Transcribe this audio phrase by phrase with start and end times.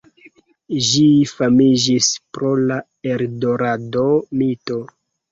[0.85, 2.07] Ĝi famiĝis
[2.37, 2.77] pro la
[3.11, 4.79] Eldorado-mito.